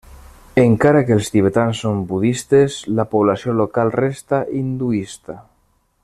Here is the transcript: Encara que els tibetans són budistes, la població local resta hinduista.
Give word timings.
Encara 0.61 1.01
que 1.09 1.13
els 1.15 1.27
tibetans 1.33 1.81
són 1.85 1.99
budistes, 2.13 2.79
la 3.01 3.07
població 3.13 3.55
local 3.61 3.93
resta 4.01 4.41
hinduista. 4.63 5.37